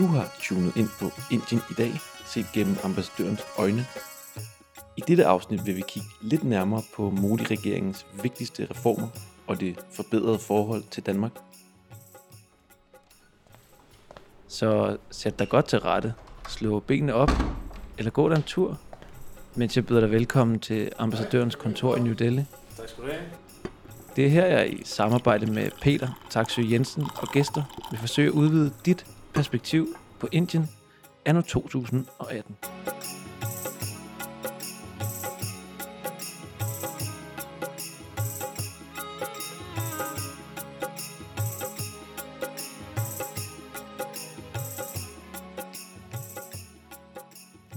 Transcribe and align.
du 0.00 0.06
har 0.06 0.36
tunet 0.40 0.76
ind 0.76 0.88
på 1.00 1.10
Indien 1.30 1.62
i 1.70 1.74
dag, 1.74 1.92
set 2.26 2.46
gennem 2.54 2.76
ambassadørens 2.84 3.40
øjne. 3.58 3.86
I 4.96 5.02
dette 5.08 5.26
afsnit 5.26 5.66
vil 5.66 5.76
vi 5.76 5.82
kigge 5.88 6.08
lidt 6.20 6.44
nærmere 6.44 6.82
på 6.96 7.10
Modi-regeringens 7.10 8.06
vigtigste 8.22 8.66
reformer 8.70 9.08
og 9.46 9.60
det 9.60 9.78
forbedrede 9.92 10.38
forhold 10.38 10.82
til 10.90 11.06
Danmark. 11.06 11.32
Så 14.48 14.96
sæt 15.10 15.38
dig 15.38 15.48
godt 15.48 15.66
til 15.66 15.78
rette, 15.78 16.14
slå 16.48 16.80
benene 16.80 17.14
op, 17.14 17.30
eller 17.98 18.10
gå 18.10 18.28
dig 18.28 18.36
en 18.36 18.42
tur, 18.42 18.78
mens 19.54 19.76
jeg 19.76 19.86
byder 19.86 20.00
dig 20.00 20.10
velkommen 20.10 20.60
til 20.60 20.92
ambassadørens 20.98 21.54
kontor 21.54 21.96
i 21.96 22.00
New 22.00 22.14
Delhi. 22.14 22.44
Tak 22.76 22.88
skal 22.88 23.04
du 23.04 23.08
have. 23.10 23.22
Det 24.16 24.24
er 24.24 24.28
her, 24.28 24.46
jeg 24.46 24.72
i 24.72 24.84
samarbejde 24.84 25.46
med 25.46 25.70
Peter 25.80 26.08
Taksø 26.30 26.62
Jensen 26.70 27.06
og 27.16 27.28
gæster 27.28 27.62
vil 27.90 28.00
forsøge 28.00 28.28
at 28.28 28.32
udvide 28.32 28.72
dit 28.86 29.06
perspektiv 29.34 29.86
på 30.20 30.28
Indien 30.32 30.66
anno 31.24 31.40
2018. 31.40 32.56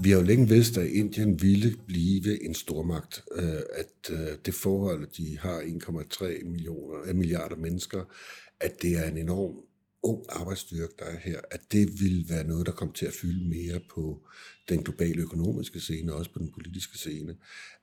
Vi 0.04 0.10
har 0.10 0.18
jo 0.18 0.24
længe 0.24 0.48
vidst, 0.48 0.78
at 0.78 0.86
Indien 0.86 1.42
ville 1.42 1.76
blive 1.86 2.44
en 2.44 2.54
stormagt. 2.54 3.24
Øh, 3.36 3.62
at 3.74 4.10
øh, 4.10 4.38
det 4.46 4.54
forhold, 4.54 5.02
at 5.02 5.16
de 5.16 5.38
har 5.38 5.60
1,3 5.60 6.44
millioner, 6.44 7.00
øh, 7.06 7.14
milliarder 7.14 7.56
mennesker, 7.56 8.04
at 8.60 8.82
det 8.82 8.98
er 8.98 9.10
en 9.10 9.18
enorm 9.18 9.54
ung 10.04 10.24
arbejdsstyrke, 10.28 10.94
der 10.98 11.04
er 11.04 11.18
her, 11.18 11.40
at 11.50 11.60
det 11.72 12.00
vil 12.00 12.26
være 12.28 12.44
noget, 12.44 12.66
der 12.66 12.72
kommer 12.72 12.94
til 12.94 13.06
at 13.06 13.12
fylde 13.12 13.48
mere 13.48 13.80
på 13.90 14.26
den 14.68 14.82
globale 14.82 15.22
økonomiske 15.22 15.80
scene, 15.80 16.12
og 16.12 16.18
også 16.18 16.32
på 16.32 16.38
den 16.38 16.52
politiske 16.52 16.98
scene. 16.98 17.36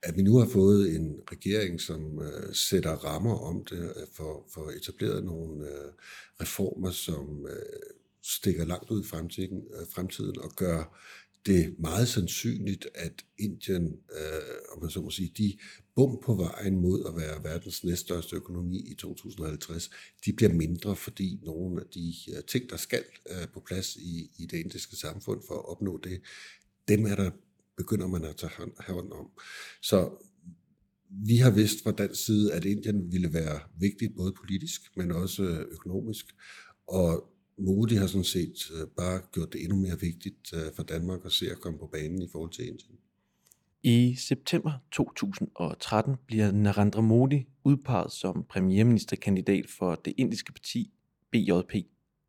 At 0.03 0.17
vi 0.17 0.21
nu 0.21 0.37
har 0.37 0.47
fået 0.47 0.95
en 0.95 1.15
regering, 1.31 1.81
som 1.81 2.21
øh, 2.21 2.53
sætter 2.53 2.91
rammer 2.91 3.35
om 3.35 3.65
det, 3.69 3.83
øh, 3.83 4.07
for, 4.13 4.45
for 4.53 4.69
etableret 4.69 5.23
nogle 5.23 5.67
øh, 5.67 5.91
reformer, 6.41 6.91
som 6.91 7.47
øh, 7.49 7.95
stikker 8.23 8.65
langt 8.65 8.91
ud 8.91 9.03
i 9.03 9.07
fremtiden, 9.07 9.63
øh, 9.79 9.87
fremtiden 9.95 10.39
og 10.39 10.51
gør 10.55 10.97
det 11.45 11.59
er 11.59 11.69
meget 11.79 12.07
sandsynligt, 12.07 12.87
at 12.95 13.25
Indien, 13.37 13.85
øh, 13.85 14.75
om 14.75 14.81
man 14.81 14.91
så 14.91 15.01
må 15.01 15.09
sige, 15.09 15.33
de 15.37 15.57
bum 15.95 16.19
på 16.25 16.35
vejen 16.35 16.81
mod 16.81 17.05
at 17.07 17.15
være 17.15 17.43
verdens 17.43 17.83
næststørste 17.83 18.35
økonomi 18.35 18.77
i 18.77 18.95
2050, 18.95 19.89
de 20.25 20.33
bliver 20.33 20.53
mindre, 20.53 20.95
fordi 20.95 21.39
nogle 21.43 21.81
af 21.81 21.87
de 21.93 22.13
øh, 22.35 22.43
ting, 22.43 22.69
der 22.69 22.77
skal 22.77 23.03
øh, 23.29 23.47
på 23.53 23.59
plads 23.59 23.95
i, 23.95 24.31
i 24.37 24.45
det 24.45 24.57
indiske 24.57 24.95
samfund 24.95 25.41
for 25.47 25.55
at 25.55 25.69
opnå 25.69 25.99
det, 26.03 26.21
dem 26.87 27.05
er 27.05 27.15
der 27.15 27.31
begynder 27.77 28.07
man 28.07 28.23
at 28.23 28.35
tage 28.35 28.51
hånd, 28.57 28.71
hånd 28.79 29.11
om. 29.11 29.29
Så 29.81 30.09
vi 31.09 31.37
har 31.37 31.51
vidst 31.51 31.83
fra 31.83 31.91
dansk 31.91 32.25
side, 32.25 32.53
at 32.53 32.65
Indien 32.65 33.11
ville 33.11 33.33
være 33.33 33.59
vigtigt 33.79 34.15
både 34.15 34.33
politisk, 34.33 34.81
men 34.97 35.11
også 35.11 35.43
økonomisk. 35.71 36.25
Og 36.87 37.33
Modi 37.61 37.95
har 37.95 38.07
sådan 38.07 38.23
set 38.23 38.71
øh, 38.73 38.87
bare 38.87 39.21
gjort 39.31 39.53
det 39.53 39.63
endnu 39.63 39.75
mere 39.75 39.99
vigtigt 39.99 40.53
øh, 40.53 40.73
for 40.75 40.83
Danmark 40.83 41.25
at 41.25 41.31
se 41.31 41.45
at 41.51 41.59
komme 41.59 41.79
på 41.79 41.87
banen 41.87 42.21
i 42.21 42.27
forhold 42.31 42.51
til 42.51 42.67
Indien. 42.67 42.97
I 43.83 44.15
september 44.15 44.71
2013 44.91 46.15
bliver 46.25 46.51
Narendra 46.51 47.01
Modi 47.01 47.47
udpeget 47.63 48.11
som 48.11 48.45
premierministerkandidat 48.49 49.65
for 49.69 49.95
det 49.95 50.13
indiske 50.17 50.53
parti 50.53 50.91
BJP. 51.31 51.75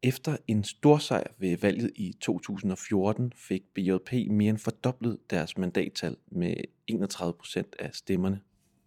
Efter 0.02 0.36
en 0.48 0.64
stor 0.64 0.98
sejr 0.98 1.26
ved 1.38 1.56
valget 1.56 1.90
i 1.94 2.12
2014 2.20 3.32
fik 3.36 3.62
BJP 3.74 4.12
mere 4.30 4.50
end 4.50 4.58
fordoblet 4.58 5.18
deres 5.30 5.58
mandattal 5.58 6.16
med 6.30 6.54
31 6.86 7.32
procent 7.32 7.76
af 7.78 7.90
stemmerne. 7.94 8.40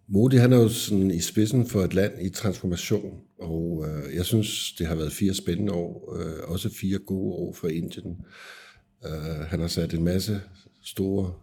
Modi 0.07 0.35
han 0.35 0.53
er 0.53 0.57
jo 0.57 0.69
sådan 0.69 1.11
i 1.11 1.19
spidsen 1.19 1.67
for 1.67 1.81
et 1.81 1.93
land 1.93 2.21
i 2.21 2.29
transformation, 2.29 3.21
og 3.39 3.85
øh, 3.87 4.15
jeg 4.15 4.25
synes, 4.25 4.73
det 4.77 4.87
har 4.87 4.95
været 4.95 5.11
fire 5.11 5.33
spændende 5.33 5.73
år, 5.73 6.17
øh, 6.19 6.51
også 6.51 6.69
fire 6.69 6.97
gode 6.97 7.33
år 7.33 7.53
for 7.53 7.67
Indien. 7.67 8.17
Øh, 9.05 9.39
han 9.47 9.59
har 9.59 9.67
sat 9.67 9.93
en 9.93 10.03
masse 10.03 10.41
store 10.83 11.33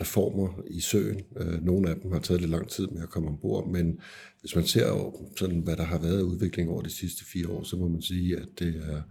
reformer 0.00 0.62
i 0.70 0.80
søen. 0.80 1.20
Øh, 1.36 1.64
nogle 1.64 1.90
af 1.90 1.96
dem 2.02 2.12
har 2.12 2.20
taget 2.20 2.40
lidt 2.40 2.50
lang 2.50 2.68
tid 2.68 2.86
med 2.86 3.02
at 3.02 3.10
komme 3.10 3.28
ombord, 3.28 3.68
men 3.68 4.00
hvis 4.40 4.54
man 4.54 4.66
ser 4.66 4.90
over, 4.90 5.12
sådan, 5.36 5.60
hvad 5.60 5.76
der 5.76 5.84
har 5.84 5.98
været 5.98 6.18
af 6.18 6.22
udvikling 6.22 6.70
over 6.70 6.82
de 6.82 6.90
sidste 6.90 7.24
fire 7.24 7.48
år, 7.48 7.62
så 7.62 7.76
må 7.76 7.88
man 7.88 8.02
sige, 8.02 8.36
at 8.36 8.48
det 8.58 8.82
er 8.88 9.02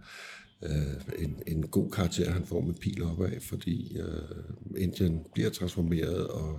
øh, 0.62 1.24
en, 1.24 1.42
en 1.46 1.66
god 1.66 1.90
karakter, 1.90 2.30
han 2.30 2.46
får 2.46 2.60
med 2.60 2.74
pil 2.74 3.02
opad, 3.02 3.40
fordi 3.40 3.98
øh, 3.98 4.82
Indien 4.82 5.20
bliver 5.34 5.50
transformeret, 5.50 6.26
og 6.26 6.58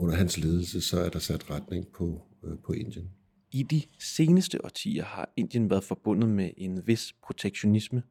under 0.00 0.14
hans 0.14 0.38
ledelse, 0.38 0.80
så 0.80 1.00
er 1.00 1.08
der 1.08 1.18
sat 1.18 1.50
retning 1.50 1.88
på, 1.88 2.22
øh, 2.44 2.58
på 2.58 2.72
Indien. 2.72 3.10
I 3.52 3.62
de 3.62 3.82
seneste 3.98 4.64
årtier 4.64 5.04
har 5.04 5.32
Indien 5.36 5.70
været 5.70 5.84
forbundet 5.84 6.28
med 6.28 6.50
en 6.56 6.86
vis 6.86 7.14
protektionisme, 7.22 8.02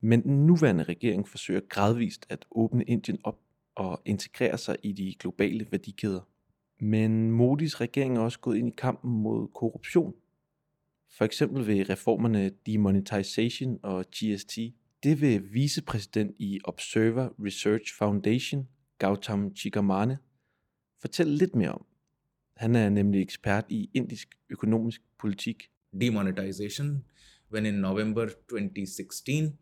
men 0.00 0.22
den 0.22 0.46
nuværende 0.46 0.84
regering 0.84 1.28
forsøger 1.28 1.60
gradvist 1.68 2.26
at 2.28 2.46
åbne 2.50 2.84
Indien 2.84 3.18
op 3.24 3.38
og 3.74 4.02
integrere 4.04 4.58
sig 4.58 4.76
i 4.82 4.92
de 4.92 5.14
globale 5.18 5.66
værdikæder. 5.70 6.20
Men 6.80 7.30
Modis 7.30 7.80
regering 7.80 8.16
er 8.16 8.20
også 8.20 8.40
gået 8.40 8.56
ind 8.56 8.68
i 8.68 8.74
kampen 8.78 9.10
mod 9.22 9.48
korruption. 9.54 10.14
For 11.16 11.24
eksempel 11.24 11.66
ved 11.66 11.90
reformerne 11.90 12.50
Demonetization 12.66 13.78
og 13.82 14.04
GST. 14.10 14.58
Det 15.02 15.20
vil 15.20 15.52
vicepræsident 15.52 16.36
i 16.38 16.60
Observer 16.64 17.28
Research 17.44 17.94
Foundation, 17.98 18.68
Gautam 18.98 19.56
Chikamane, 19.56 20.18
fortælle 21.00 21.36
lidt 21.36 21.54
mere 21.54 21.72
om. 21.72 21.84
Han 22.56 22.76
er 22.76 22.88
nemlig 22.88 23.22
ekspert 23.22 23.64
i 23.68 23.90
indisk 23.94 24.28
økonomisk 24.50 25.02
politik. 25.18 25.70
Demonetization, 26.00 27.04
when 27.52 27.66
in 27.66 27.74
November 27.74 28.26
2016, 28.26 29.58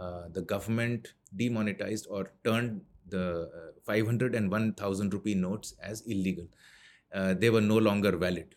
uh, 0.00 0.32
the 0.34 0.44
government 0.44 1.14
demonetized 1.38 2.06
or 2.10 2.30
turned 2.44 2.80
the 3.10 3.48
uh, 3.86 3.94
500 3.94 4.34
and 4.34 4.50
1000 4.50 5.14
rupee 5.14 5.34
notes 5.34 5.74
as 5.82 6.02
illegal. 6.06 6.46
Uh, 7.14 7.34
they 7.34 7.50
were 7.50 7.62
no 7.62 7.78
longer 7.78 8.16
valid. 8.16 8.54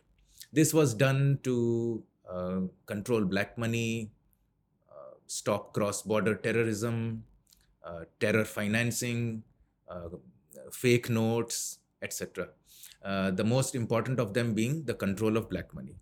This 0.53 0.73
was 0.73 0.93
done 0.93 1.39
to 1.43 2.03
uh, 2.29 2.61
control 2.85 3.25
black 3.25 3.57
money, 3.57 4.11
uh, 4.89 5.15
stop 5.27 5.73
cross 5.73 6.01
border 6.01 6.35
terrorism, 6.35 7.23
uh, 7.85 8.03
terror 8.19 8.45
financing, 8.45 9.43
fake 10.71 11.09
notes, 11.09 11.79
etc. 12.01 12.49
Uh, 13.03 13.31
the 13.31 13.43
most 13.43 13.75
important 13.75 14.19
of 14.19 14.33
them 14.33 14.53
being 14.53 14.83
the 14.85 14.93
control 14.93 15.37
of 15.37 15.49
black 15.49 15.73
money. 15.73 15.95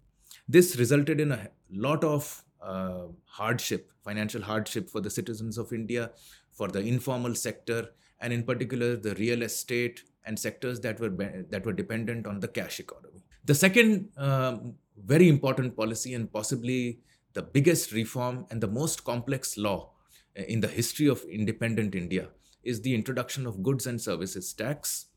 This 0.48 0.78
resulted 0.78 1.20
in 1.20 1.32
a 1.32 1.50
lot 1.72 2.04
of 2.04 2.44
uh, 2.62 3.04
hardship, 3.26 3.92
financial 4.04 4.42
hardship 4.42 4.90
for 4.90 5.02
the 5.02 5.10
citizens 5.10 5.58
of 5.58 5.72
India, 5.72 6.12
for 6.52 6.68
the 6.68 6.80
informal 6.80 7.36
sector, 7.36 7.90
and 8.20 8.34
in 8.34 8.44
particular 8.44 8.96
the 8.98 9.16
real 9.16 9.44
estate 9.44 10.04
and 10.26 10.38
sectors 10.38 10.80
that 10.82 11.00
were 11.00 11.10
be- 11.10 11.44
that 11.50 11.66
were 11.66 11.74
dependent 11.74 12.28
on 12.28 12.40
the 12.40 12.48
cash 12.48 12.80
economy. 12.80 13.24
The 13.46 13.56
second 13.56 14.10
um, 14.18 14.76
very 15.06 15.30
important 15.30 15.76
policy 15.76 16.14
and 16.14 16.32
possibly 16.32 17.00
the 17.34 17.42
biggest 17.42 17.92
reform 17.92 18.46
and 18.52 18.62
the 18.62 18.68
most 18.68 19.04
complex 19.04 19.58
law 19.58 19.92
in 20.36 20.60
the 20.60 20.68
history 20.68 21.08
of 21.08 21.24
independent 21.24 21.96
India 21.96 22.30
is 22.64 22.82
the 22.82 22.94
introduction 22.94 23.46
of 23.46 23.64
goods 23.64 23.88
and 23.88 24.02
services 24.02 24.54
tax 24.54 25.08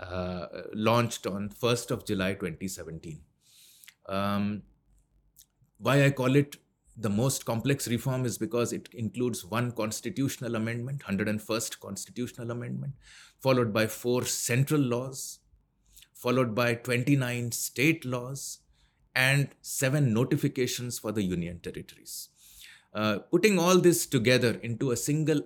uh, 0.00 0.46
launched 0.74 1.26
on 1.26 1.48
1st 1.48 1.90
of 1.90 2.04
July 2.04 2.34
2017. 2.34 3.20
Um, 4.08 4.62
why 5.78 6.04
I 6.04 6.10
call 6.10 6.36
it 6.36 6.56
the 6.96 7.10
most 7.10 7.44
complex 7.44 7.88
reform 7.88 8.24
is 8.24 8.38
because 8.38 8.72
it 8.72 8.88
includes 8.92 9.44
one 9.44 9.72
constitutional 9.72 10.54
amendment, 10.54 11.02
101st 11.02 11.78
constitutional 11.80 12.50
amendment, 12.50 12.94
followed 13.38 13.72
by 13.72 13.86
four 13.86 14.24
central 14.24 14.80
laws, 14.80 15.40
followed 16.14 16.54
by 16.54 16.74
29 16.74 17.52
state 17.52 18.04
laws, 18.04 18.60
and 19.14 19.48
seven 19.62 20.12
notifications 20.12 20.98
for 20.98 21.12
the 21.12 21.22
union 21.22 21.58
territories. 21.60 22.28
Uh, 22.94 23.18
putting 23.30 23.58
all 23.58 23.78
this 23.78 24.06
together 24.06 24.58
into 24.62 24.90
a 24.90 24.96
single 24.96 25.42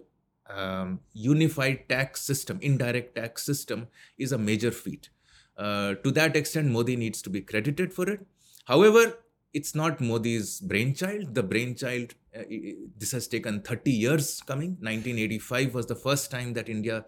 um, 0.54 1.00
unified 1.12 1.88
tax 1.88 2.22
system, 2.22 2.58
indirect 2.62 3.16
tax 3.16 3.44
system, 3.44 3.88
is 4.18 4.32
a 4.32 4.38
major 4.38 4.70
feat. 4.70 5.10
Uh, 5.56 5.94
to 6.02 6.10
that 6.12 6.36
extent, 6.36 6.68
Modi 6.68 6.96
needs 6.96 7.20
to 7.22 7.30
be 7.30 7.40
credited 7.40 7.92
for 7.92 8.08
it. 8.08 8.26
However, 8.64 9.18
it's 9.52 9.74
not 9.74 10.00
Modi's 10.00 10.60
brainchild. 10.60 11.34
The 11.34 11.42
brainchild, 11.42 12.14
uh, 12.34 12.42
this 12.96 13.12
has 13.12 13.26
taken 13.26 13.62
30 13.62 13.90
years 13.90 14.40
coming. 14.40 14.70
1985 14.80 15.74
was 15.74 15.86
the 15.86 15.96
first 15.96 16.30
time 16.30 16.54
that 16.54 16.68
India 16.68 17.04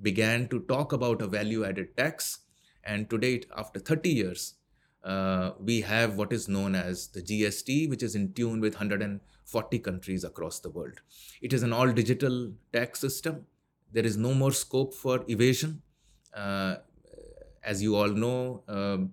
began 0.00 0.48
to 0.48 0.60
talk 0.60 0.92
about 0.92 1.20
a 1.20 1.26
value 1.26 1.64
added 1.64 1.96
tax. 1.96 2.38
And 2.84 3.10
today, 3.10 3.42
after 3.56 3.80
30 3.80 4.08
years, 4.08 4.54
uh, 5.04 5.52
we 5.58 5.80
have 5.80 6.16
what 6.16 6.32
is 6.32 6.48
known 6.48 6.74
as 6.74 7.08
the 7.08 7.22
GST, 7.22 7.88
which 7.88 8.02
is 8.02 8.14
in 8.14 8.32
tune 8.32 8.60
with 8.60 8.74
140 8.74 9.78
countries 9.78 10.24
across 10.24 10.60
the 10.60 10.70
world. 10.70 11.00
It 11.40 11.52
is 11.52 11.62
an 11.62 11.72
all 11.72 11.90
digital 11.90 12.52
tax 12.72 13.00
system. 13.00 13.46
There 13.92 14.04
is 14.04 14.16
no 14.16 14.34
more 14.34 14.52
scope 14.52 14.94
for 14.94 15.24
evasion. 15.28 15.82
Uh, 16.34 16.76
as 17.64 17.82
you 17.82 17.96
all 17.96 18.08
know, 18.08 18.62
um, 18.68 19.12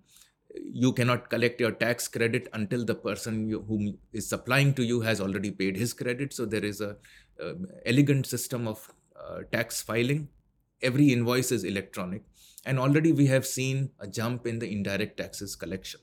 you 0.54 0.92
cannot 0.94 1.30
collect 1.30 1.60
your 1.60 1.72
tax 1.72 2.08
credit 2.08 2.48
until 2.54 2.84
the 2.84 2.96
person 2.96 3.48
you, 3.50 3.62
whom 3.68 3.98
is 4.14 4.28
supplying 4.28 4.74
to 4.74 4.84
you 4.84 5.02
has 5.02 5.22
already 5.22 5.52
paid 5.52 5.78
his 5.78 5.94
credit. 5.94 6.34
So 6.34 6.46
there 6.46 6.66
is 6.66 6.82
a, 6.82 6.98
a 7.40 7.54
elegant 7.86 8.26
system 8.26 8.68
of 8.68 8.92
uh, 9.16 9.40
tax 9.52 9.82
filing. 9.82 10.30
Every 10.82 11.12
invoice 11.12 11.52
is 11.52 11.64
electronic, 11.64 12.24
and 12.66 12.80
already 12.80 13.12
we 13.12 13.28
have 13.28 13.46
seen 13.46 13.90
a 14.00 14.08
jump 14.08 14.48
in 14.48 14.60
the 14.60 14.72
indirect 14.72 15.18
taxes 15.18 15.56
collection. 15.56 16.02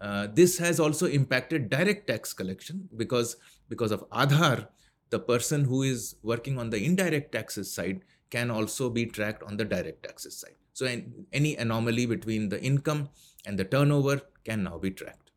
Uh, 0.00 0.26
this 0.32 0.58
has 0.58 0.80
also 0.80 1.06
impacted 1.06 1.70
direct 1.70 2.06
tax 2.06 2.32
collection 2.32 2.88
because 2.96 3.36
because 3.68 3.92
of 3.92 4.08
Aadhaar, 4.10 4.68
the 5.10 5.18
person 5.18 5.64
who 5.64 5.82
is 5.82 6.16
working 6.22 6.58
on 6.58 6.70
the 6.70 6.84
indirect 6.84 7.32
taxes 7.32 7.72
side 7.72 8.00
can 8.30 8.50
also 8.50 8.90
be 8.90 9.06
tracked 9.06 9.42
on 9.42 9.56
the 9.56 9.64
direct 9.64 10.02
taxes 10.02 10.40
side. 10.40 10.56
So 10.72 10.86
any 11.32 11.56
anomaly 11.56 12.06
between 12.06 12.48
the 12.48 12.60
income 12.62 13.08
and 13.46 13.58
the 13.58 13.64
turnover 13.64 14.20
can 14.44 14.64
now 14.64 14.78
be 14.78 14.90
tracked. 14.90 15.30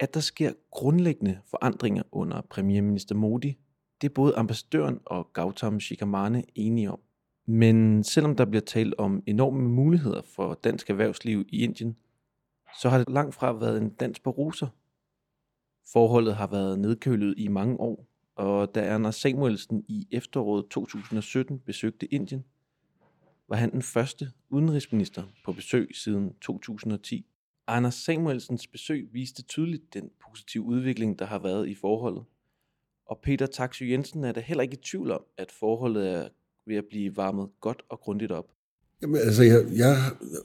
At 0.00 0.14
der 0.14 0.20
sker 0.20 0.52
grundlæggende 0.70 1.38
forandringer 1.50 2.02
under 2.12 2.40
premierminister 2.40 3.14
Modi, 3.14 3.58
det 4.00 4.08
er 4.08 4.14
både 4.14 4.36
ambassadøren 4.36 4.98
og 5.06 5.30
Gautam 5.32 5.80
Shikamane 5.80 6.44
enige 6.54 6.90
om. 6.90 7.00
Men 7.46 8.04
selvom 8.04 8.36
der 8.36 8.44
bliver 8.44 8.62
talt 8.62 8.94
om 8.98 9.22
enorme 9.26 9.68
muligheder 9.68 10.22
for 10.22 10.54
dansk 10.54 10.90
erhvervsliv 10.90 11.44
i 11.48 11.62
Indien, 11.64 11.96
så 12.80 12.88
har 12.88 12.98
det 12.98 13.08
langt 13.08 13.34
fra 13.34 13.52
været 13.52 13.82
en 13.82 13.90
dans 13.90 14.20
på 14.20 14.30
roser. 14.30 14.68
Forholdet 15.92 16.36
har 16.36 16.46
været 16.46 16.78
nedkølet 16.78 17.34
i 17.36 17.48
mange 17.48 17.80
år, 17.80 18.06
og 18.36 18.74
da 18.74 18.94
Anders 18.94 19.16
Samuelsen 19.16 19.84
i 19.88 20.08
efteråret 20.10 20.68
2017 20.70 21.58
besøgte 21.58 22.06
Indien, 22.06 22.44
var 23.48 23.56
han 23.56 23.72
den 23.72 23.82
første 23.82 24.32
udenrigsminister 24.50 25.22
på 25.44 25.52
besøg 25.52 25.90
siden 25.94 26.34
2010. 26.40 27.26
Anders 27.66 27.94
Samuelsens 27.94 28.66
besøg 28.66 29.08
viste 29.12 29.42
tydeligt 29.42 29.94
den 29.94 30.10
positive 30.20 30.62
udvikling, 30.62 31.18
der 31.18 31.24
har 31.24 31.38
været 31.38 31.68
i 31.68 31.74
forholdet. 31.74 32.24
Og 33.06 33.18
Peter 33.22 33.46
Taksø 33.46 33.84
Jensen 33.84 34.24
er 34.24 34.32
da 34.32 34.40
heller 34.40 34.62
ikke 34.62 34.74
i 34.74 34.82
tvivl 34.82 35.10
om, 35.10 35.24
at 35.36 35.52
forholdet 35.52 36.10
er 36.10 36.28
ved 36.66 36.76
at 36.76 36.84
blive 36.90 37.16
varmet 37.16 37.48
godt 37.60 37.82
og 37.88 38.00
grundigt 38.00 38.32
op. 38.32 38.46
Jamen, 39.02 39.16
altså, 39.16 39.42
jeg, 39.42 39.64
jeg 39.76 39.96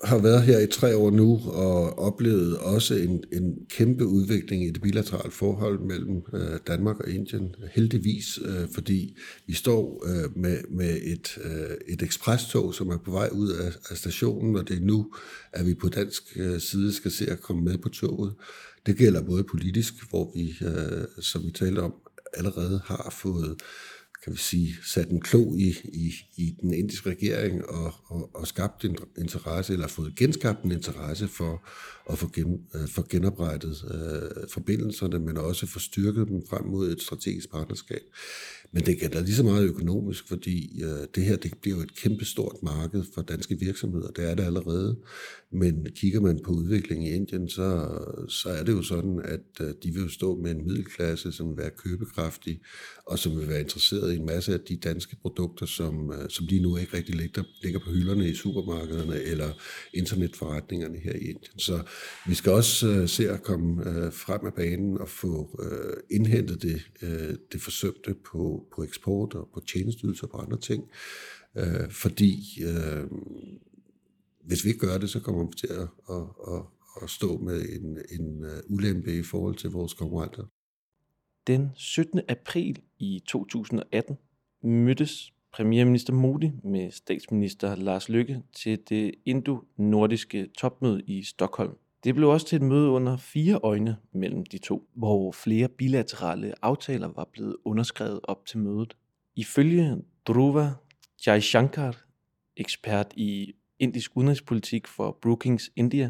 har 0.03 0.17
været 0.17 0.41
her 0.41 0.59
i 0.59 0.67
tre 0.67 0.97
år 0.97 1.11
nu 1.11 1.41
og 1.45 1.99
oplevet 1.99 2.57
også 2.57 2.95
en, 2.95 3.23
en 3.33 3.57
kæmpe 3.69 4.05
udvikling 4.05 4.63
i 4.63 4.69
det 4.71 4.81
bilaterale 4.81 5.31
forhold 5.31 5.79
mellem 5.79 6.21
øh, 6.33 6.59
Danmark 6.67 6.99
og 6.99 7.09
Indien. 7.09 7.55
Heldigvis, 7.71 8.39
øh, 8.45 8.67
fordi 8.73 9.17
vi 9.47 9.53
står 9.53 10.03
øh, 10.07 10.37
med, 10.37 10.57
med 10.69 10.97
et, 11.03 11.37
øh, 11.43 11.77
et 11.87 12.01
ekspresstog, 12.01 12.73
som 12.73 12.89
er 12.89 12.97
på 12.97 13.11
vej 13.11 13.29
ud 13.31 13.49
af, 13.51 13.71
af 13.89 13.97
stationen, 13.97 14.55
og 14.55 14.67
det 14.67 14.77
er 14.77 14.85
nu, 14.85 15.13
at 15.53 15.65
vi 15.65 15.73
på 15.73 15.89
dansk 15.89 16.23
øh, 16.35 16.59
side 16.59 16.93
skal 16.93 17.11
se 17.11 17.31
at 17.31 17.41
komme 17.41 17.63
med 17.63 17.77
på 17.77 17.89
toget. 17.89 18.33
Det 18.85 18.97
gælder 18.97 19.21
både 19.23 19.43
politisk, 19.43 19.93
hvor 20.09 20.31
vi, 20.35 20.55
øh, 20.61 21.23
som 21.23 21.43
vi 21.45 21.51
talte 21.51 21.79
om, 21.79 21.93
allerede 22.33 22.81
har 22.85 23.15
fået 23.21 23.61
kan 24.23 24.33
vi 24.33 24.37
sige, 24.37 24.75
sat 24.85 25.09
en 25.09 25.21
klo 25.21 25.55
i, 25.55 25.75
i, 25.83 26.13
i 26.35 26.55
den 26.61 26.73
indiske 26.73 27.09
regering 27.09 27.65
og, 27.69 27.93
og, 28.05 28.35
og 28.35 28.47
skabt 28.47 28.85
en 28.85 28.97
interesse, 29.17 29.73
eller 29.73 29.87
fået 29.87 30.15
genskabt 30.15 30.63
en 30.63 30.71
interesse 30.71 31.27
for 31.27 31.67
at 32.09 32.17
få, 32.17 32.29
gen, 32.33 32.61
øh, 32.75 32.87
få 32.87 33.05
genoprettet 33.09 33.83
øh, 33.93 34.49
forbindelserne, 34.49 35.19
men 35.19 35.37
også 35.37 35.67
få 35.67 35.79
styrket 35.79 36.27
dem 36.27 36.47
frem 36.49 36.65
mod 36.65 36.91
et 36.91 37.01
strategisk 37.01 37.51
partnerskab. 37.51 38.01
Men 38.71 38.85
det 38.85 38.99
gælder 38.99 39.21
lige 39.21 39.35
så 39.35 39.43
meget 39.43 39.63
økonomisk, 39.63 40.27
fordi 40.27 40.83
øh, 40.83 41.07
det 41.15 41.23
her 41.23 41.35
det 41.35 41.53
bliver 41.61 41.77
jo 41.77 41.83
et 41.83 41.95
kæmpestort 41.95 42.55
marked 42.63 43.03
for 43.13 43.21
danske 43.21 43.59
virksomheder. 43.59 44.07
Det 44.07 44.29
er 44.29 44.35
det 44.35 44.43
allerede. 44.43 44.97
Men 45.51 45.87
kigger 45.95 46.21
man 46.21 46.39
på 46.45 46.51
udviklingen 46.51 47.07
i 47.07 47.15
Indien, 47.15 47.49
så, 47.49 47.97
så 48.27 48.49
er 48.49 48.63
det 48.63 48.71
jo 48.71 48.81
sådan, 48.81 49.21
at 49.23 49.67
øh, 49.67 49.73
de 49.83 49.91
vil 49.93 50.01
jo 50.01 50.09
stå 50.09 50.35
med 50.35 50.51
en 50.51 50.67
middelklasse, 50.67 51.31
som 51.31 51.49
vil 51.49 51.57
være 51.57 51.69
købekraftig, 51.77 52.59
og 53.05 53.19
som 53.19 53.39
vil 53.39 53.47
være 53.47 53.59
interesseret 53.59 54.13
i 54.13 54.15
en 54.15 54.25
masse 54.25 54.53
af 54.53 54.59
de 54.59 54.77
danske 54.77 55.15
produkter, 55.21 55.65
som, 55.65 56.11
øh, 56.11 56.29
som 56.29 56.45
lige 56.45 56.61
nu 56.61 56.77
ikke 56.77 56.97
rigtig 56.97 57.15
ligger, 57.15 57.43
ligger 57.63 57.79
på 57.79 57.91
hylderne 57.91 58.29
i 58.29 58.35
supermarkederne 58.35 59.21
eller 59.21 59.49
internetforretningerne 59.93 60.97
her 60.97 61.13
i 61.13 61.19
Indien. 61.19 61.59
Så 61.59 61.81
vi 62.27 62.35
skal 62.35 62.51
også 62.51 62.87
øh, 62.87 63.09
se 63.09 63.29
at 63.29 63.43
komme 63.43 63.89
øh, 63.89 64.13
frem 64.13 64.45
af 64.45 64.53
banen 64.53 64.97
og 64.97 65.09
få 65.09 65.61
øh, 65.63 65.93
indhentet 66.11 66.61
det, 66.61 66.81
øh, 67.01 67.35
det 67.51 67.61
forsømte 67.61 68.15
på, 68.31 68.56
på 68.75 68.83
eksport 68.83 69.33
og 69.33 69.49
på 69.53 69.59
tjenesteydelser 69.59 70.27
og 70.27 70.31
på 70.31 70.37
andre 70.37 70.59
ting. 70.59 70.89
Øh, 71.55 71.91
fordi 71.91 72.63
øh, 72.63 73.07
hvis 74.43 74.63
vi 74.63 74.69
ikke 74.69 74.87
gør 74.87 74.97
det, 74.97 75.09
så 75.09 75.19
kommer 75.19 75.45
vi 75.45 75.53
til 75.57 75.67
at, 75.67 75.87
at, 76.09 76.23
at, 76.53 76.63
at 77.03 77.09
stå 77.09 77.37
med 77.37 77.61
en, 77.61 77.97
en 78.19 78.45
øh, 78.45 78.59
ulempe 78.69 79.19
i 79.19 79.23
forhold 79.23 79.55
til 79.55 79.69
vores 79.69 79.93
konkurrenter. 79.93 80.43
Den 81.47 81.69
17. 81.75 82.21
april 82.29 82.81
i 82.99 83.23
2018 83.27 84.17
mødtes 84.63 85.33
premierminister 85.53 86.13
Modi 86.13 86.51
med 86.63 86.91
statsminister 86.91 87.75
Lars 87.75 88.09
Løkke 88.09 88.41
til 88.55 88.79
det 88.89 89.15
indo-nordiske 89.25 90.47
topmøde 90.57 91.01
i 91.07 91.23
Stockholm. 91.23 91.73
Det 92.03 92.15
blev 92.15 92.29
også 92.29 92.47
til 92.47 92.55
et 92.55 92.61
møde 92.61 92.89
under 92.89 93.17
fire 93.17 93.59
øjne 93.63 93.97
mellem 94.13 94.45
de 94.45 94.57
to, 94.57 94.89
hvor 94.93 95.31
flere 95.31 95.67
bilaterale 95.67 96.53
aftaler 96.61 97.07
var 97.07 97.29
blevet 97.31 97.55
underskrevet 97.65 98.19
op 98.23 98.45
til 98.45 98.59
mødet. 98.59 98.97
Ifølge 99.35 99.97
Dhruva 100.27 100.73
Jaishankar, 101.27 102.05
ekspert 102.57 103.13
i 103.15 103.53
indisk 103.79 104.11
udenrigspolitik 104.15 104.87
for 104.87 105.17
Brookings 105.21 105.71
India, 105.75 106.09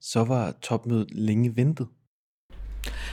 så 0.00 0.24
var 0.24 0.52
topmødet 0.52 1.10
længe 1.10 1.56
ventet. 1.56 1.88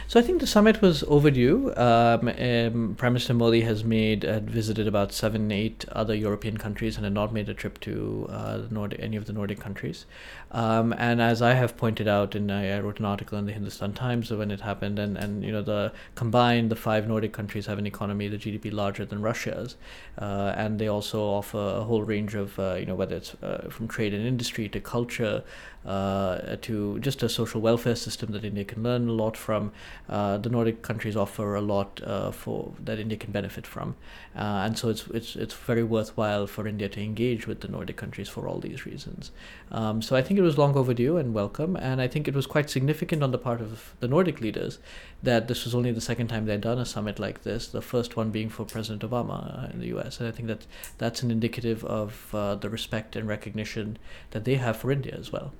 So 0.07 0.19
I 0.19 0.23
think 0.23 0.39
the 0.39 0.47
summit 0.47 0.81
was 0.81 1.03
overdue. 1.03 1.73
Um, 1.75 2.27
um, 2.27 2.95
Prime 2.97 3.13
Minister 3.13 3.33
Modi 3.33 3.61
has 3.61 3.83
made 3.83 4.23
had 4.23 4.49
visited 4.49 4.87
about 4.87 5.11
seven, 5.11 5.51
eight 5.51 5.85
other 5.91 6.13
European 6.13 6.57
countries 6.57 6.95
and 6.95 7.05
had 7.05 7.13
not 7.13 7.33
made 7.33 7.49
a 7.49 7.53
trip 7.53 7.79
to 7.81 8.27
uh, 8.29 8.61
Nordic, 8.69 8.99
any 8.99 9.17
of 9.17 9.25
the 9.25 9.33
Nordic 9.33 9.59
countries. 9.59 10.05
Um, 10.51 10.93
and 10.97 11.21
as 11.21 11.41
I 11.41 11.53
have 11.53 11.75
pointed 11.75 12.07
out, 12.07 12.35
and 12.35 12.51
I, 12.51 12.77
I, 12.77 12.79
wrote 12.79 12.99
an 12.99 13.05
article 13.05 13.37
in 13.37 13.45
the 13.45 13.51
Hindustan 13.51 13.93
Times 13.93 14.31
when 14.31 14.51
it 14.51 14.61
happened, 14.61 14.99
and, 14.99 15.17
and 15.17 15.43
you 15.43 15.51
know 15.51 15.61
the 15.61 15.91
combined 16.13 16.69
the 16.69 16.75
five 16.75 17.07
Nordic 17.07 17.33
countries 17.33 17.65
have 17.65 17.77
an 17.77 17.87
economy, 17.87 18.27
the 18.27 18.37
GDP 18.37 18.71
larger 18.71 19.05
than 19.05 19.21
Russia's, 19.21 19.75
uh, 20.17 20.53
and 20.55 20.79
they 20.79 20.87
also 20.87 21.21
offer 21.21 21.57
a 21.57 21.83
whole 21.83 22.03
range 22.03 22.35
of 22.35 22.57
uh, 22.59 22.75
you 22.75 22.85
know 22.85 22.95
whether 22.95 23.15
it's 23.15 23.33
uh, 23.43 23.67
from 23.69 23.87
trade 23.87 24.13
and 24.13 24.25
industry 24.25 24.69
to 24.69 24.79
culture 24.79 25.43
uh, 25.85 26.55
to 26.61 26.99
just 26.99 27.21
a 27.21 27.29
social 27.29 27.61
welfare 27.61 27.95
system 27.95 28.31
that 28.31 28.43
India 28.43 28.63
can 28.63 28.81
learn 28.83 29.07
a 29.07 29.11
lot 29.11 29.37
from. 29.37 29.64
Uh, 30.09 30.37
the 30.37 30.49
Nordic 30.49 30.81
countries 30.81 31.15
offer 31.15 31.55
a 31.55 31.61
lot 31.61 32.01
uh, 32.03 32.31
for 32.31 32.73
that 32.83 32.99
India 32.99 33.17
can 33.17 33.31
benefit 33.31 33.65
from, 33.65 33.95
uh, 34.35 34.63
and 34.65 34.77
so 34.77 34.89
it's 34.89 35.07
it's 35.07 35.35
it's 35.35 35.53
very 35.53 35.83
worthwhile 35.83 36.47
for 36.47 36.67
India 36.67 36.89
to 36.89 37.01
engage 37.01 37.47
with 37.47 37.61
the 37.61 37.67
Nordic 37.67 37.97
countries 37.97 38.29
for 38.29 38.47
all 38.47 38.59
these 38.59 38.85
reasons. 38.85 39.31
Um, 39.71 40.01
so 40.01 40.15
I 40.15 40.21
think 40.21 40.39
it 40.39 40.43
was 40.43 40.57
long 40.57 40.75
overdue 40.75 41.17
and 41.17 41.33
welcome, 41.33 41.75
and 41.75 42.01
I 42.01 42.07
think 42.07 42.27
it 42.27 42.35
was 42.35 42.47
quite 42.47 42.69
significant 42.69 43.23
on 43.23 43.31
the 43.31 43.37
part 43.37 43.61
of 43.61 43.93
the 43.99 44.07
Nordic 44.07 44.41
leaders 44.41 44.79
that 45.23 45.47
this 45.47 45.65
was 45.65 45.73
only 45.73 45.91
the 45.91 46.01
second 46.01 46.27
time 46.27 46.45
they'd 46.45 46.61
done 46.61 46.77
a 46.77 46.85
summit 46.85 47.19
like 47.19 47.43
this. 47.43 47.67
The 47.67 47.81
first 47.81 48.15
one 48.15 48.31
being 48.31 48.49
for 48.49 48.63
President 48.65 49.09
Obama 49.09 49.73
in 49.73 49.79
the 49.79 49.87
U.S., 49.87 50.19
and 50.19 50.27
I 50.27 50.31
think 50.31 50.47
that 50.47 50.65
that's 50.97 51.23
an 51.23 51.31
indicative 51.31 51.83
of 51.85 52.33
uh, 52.33 52.55
the 52.55 52.69
respect 52.69 53.15
and 53.15 53.27
recognition 53.27 53.97
that 54.31 54.45
they 54.45 54.55
have 54.55 54.77
for 54.77 54.91
India 54.91 55.15
as 55.17 55.31
well. 55.31 55.51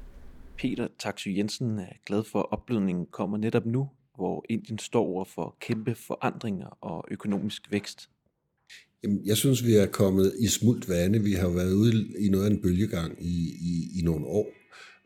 Peter 0.57 0.88
Taksø 1.00 1.29
Jensen 1.29 1.79
er 1.79 1.93
glad 2.05 2.24
for, 2.24 2.39
at 2.39 2.51
opblødningen 2.51 3.05
kommer 3.12 3.38
netop 3.38 3.65
nu, 3.65 3.89
hvor 4.15 4.45
Indien 4.50 4.79
står 4.79 5.05
over 5.05 5.25
for 5.25 5.57
kæmpe 5.62 5.95
forandringer 5.95 6.77
og 6.81 7.05
økonomisk 7.12 7.71
vækst. 7.71 8.09
Jamen, 9.03 9.21
Jeg 9.25 9.38
synes, 9.38 9.65
vi 9.65 9.75
er 9.75 9.85
kommet 9.85 10.33
i 10.39 10.47
smult 10.47 10.89
vande. 10.89 11.19
Vi 11.24 11.31
har 11.33 11.50
været 11.50 11.74
ude 11.74 12.07
i 12.19 12.29
noget 12.29 12.45
af 12.45 12.50
en 12.50 12.62
bølgegang 12.62 13.25
i, 13.25 13.38
i, 13.62 14.00
i 14.00 14.01
nogle 14.03 14.25
år. 14.25 14.51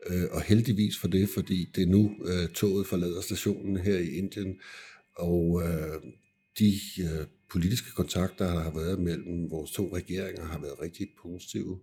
Øh, 0.06 0.24
og 0.30 0.42
heldigvis 0.42 0.98
for 0.98 1.08
det, 1.08 1.28
fordi 1.28 1.68
det 1.74 1.82
er 1.82 1.86
nu 1.86 2.10
øh, 2.24 2.48
toget 2.48 2.86
forlader 2.86 3.20
stationen 3.20 3.76
her 3.76 3.98
i 3.98 4.08
Indien. 4.08 4.58
Og 5.16 5.62
øh, 5.64 6.00
de 6.58 6.72
øh, 7.00 7.26
politiske 7.50 7.90
kontakter, 7.90 8.46
der 8.46 8.60
har 8.60 8.74
været 8.74 8.98
mellem 8.98 9.50
vores 9.50 9.70
to 9.70 9.96
regeringer, 9.96 10.44
har 10.44 10.60
været 10.60 10.80
rigtig 10.82 11.08
positive. 11.22 11.78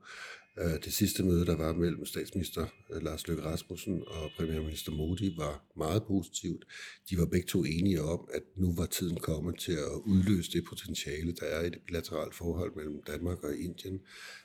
Øh, 0.61 0.83
det 0.85 0.93
sidste 0.93 1.23
møde, 1.23 1.45
der 1.45 1.55
var 1.55 1.73
mellem 1.73 2.05
statsminister 2.05 2.65
øh, 2.93 3.03
Lars 3.03 3.27
Løkke 3.27 3.43
Rasmussen 3.43 4.03
og 4.07 4.31
premierminister 4.37 4.91
Modi, 4.91 5.33
var 5.37 5.65
meget 5.77 6.03
positivt. 6.03 6.65
De 7.09 7.17
var 7.17 7.25
begge 7.25 7.47
to 7.47 7.63
enige 7.63 8.01
om, 8.01 8.27
at 8.33 8.41
nu 8.55 8.73
var 8.75 8.85
tiden 8.85 9.19
kommet 9.19 9.59
til 9.59 9.71
at 9.71 10.01
udløse 10.05 10.51
det 10.51 10.63
potentiale, 10.69 11.31
der 11.31 11.45
er 11.45 11.65
i 11.65 11.69
det 11.69 11.81
bilaterale 11.87 12.31
forhold 12.33 12.75
mellem 12.75 13.01
Danmark 13.07 13.43
og 13.43 13.57
Indien. 13.57 13.99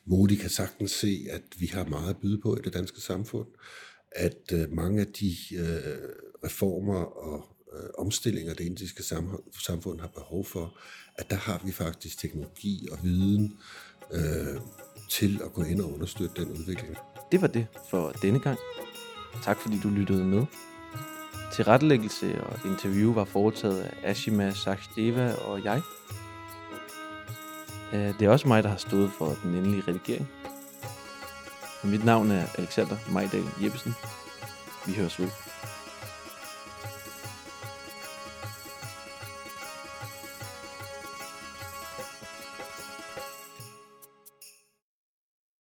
Modi 0.07 0.35
kan 0.35 0.51
sagtens 0.51 0.91
se, 0.91 1.27
at 1.31 1.43
vi 1.59 1.67
har 1.67 1.85
meget 1.85 2.11
at 2.11 2.21
byde 2.21 2.41
på 2.41 2.57
i 2.57 2.61
det 2.65 2.75
danske 2.75 3.01
samfund, 3.01 3.49
at 4.11 4.53
øh, 4.53 4.73
mange 4.73 5.01
af 5.01 5.07
de 5.07 5.37
reformer 6.45 7.05
og 7.05 7.57
øh, 7.75 7.91
omstillinger, 7.99 8.55
det 8.55 8.65
indiske 8.65 9.03
samfund 9.67 10.01
har 10.01 10.09
behov 10.09 10.45
for, 10.45 10.79
at 11.19 11.31
der 11.31 11.37
har 11.37 11.63
vi 11.65 11.73
faktisk 11.73 12.19
teknologi 12.19 12.89
og 12.93 12.99
viden 13.03 13.59
øh, 14.13 14.61
til 15.13 15.41
at 15.45 15.53
gå 15.53 15.63
ind 15.63 15.81
og 15.81 15.95
understøtte 15.95 16.45
den 16.45 16.53
udvikling. 16.53 16.97
Det 17.33 17.41
var 17.41 17.47
det 17.47 17.67
for 17.91 18.13
denne 18.23 18.39
gang. 18.39 18.59
Tak 19.43 19.59
fordi 19.59 19.81
du 19.83 19.89
lyttede 19.89 20.25
med. 20.25 20.47
Tilrettelæggelse 21.53 22.45
og 22.45 22.59
interview 22.65 23.13
var 23.13 23.25
foretaget 23.25 23.81
af 23.83 24.11
Ashima 24.11 24.51
Sachdeva 24.51 25.35
og 25.35 25.65
jeg. 25.65 25.83
Øh, 27.93 28.19
det 28.19 28.23
er 28.23 28.31
også 28.31 28.49
mig, 28.49 28.63
der 28.63 28.69
har 28.69 28.77
stået 28.77 29.11
for 29.19 29.37
den 29.43 29.55
endelige 29.55 29.83
redigering. 29.89 30.29
Mit 31.85 32.05
navn 32.05 32.31
er 32.31 32.47
Alexander 32.59 32.97
Majdal 33.11 33.45
Jeppesen. 33.63 33.95
Vi 34.87 34.93
høres 34.93 35.21
ved. 35.21 35.29